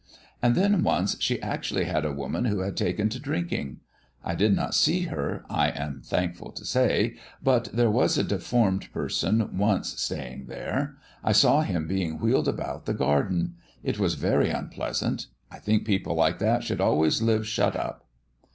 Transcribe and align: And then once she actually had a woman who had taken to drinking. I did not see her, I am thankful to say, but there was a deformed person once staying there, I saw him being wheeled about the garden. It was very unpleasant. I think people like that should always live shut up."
And 0.41 0.55
then 0.55 0.81
once 0.81 1.15
she 1.19 1.39
actually 1.43 1.83
had 1.83 2.05
a 2.05 2.11
woman 2.11 2.45
who 2.45 2.61
had 2.61 2.75
taken 2.75 3.07
to 3.09 3.19
drinking. 3.19 3.81
I 4.23 4.33
did 4.33 4.55
not 4.55 4.73
see 4.73 5.01
her, 5.01 5.45
I 5.47 5.67
am 5.69 6.01
thankful 6.03 6.51
to 6.53 6.65
say, 6.65 7.17
but 7.43 7.65
there 7.65 7.91
was 7.91 8.17
a 8.17 8.23
deformed 8.23 8.91
person 8.93 9.55
once 9.55 9.89
staying 10.01 10.47
there, 10.47 10.97
I 11.23 11.33
saw 11.33 11.61
him 11.61 11.85
being 11.85 12.17
wheeled 12.17 12.47
about 12.47 12.87
the 12.87 12.95
garden. 12.95 13.57
It 13.83 13.99
was 13.99 14.15
very 14.15 14.49
unpleasant. 14.49 15.27
I 15.51 15.59
think 15.59 15.85
people 15.85 16.15
like 16.15 16.39
that 16.39 16.63
should 16.63 16.81
always 16.81 17.21
live 17.21 17.45
shut 17.47 17.75
up." 17.75 18.07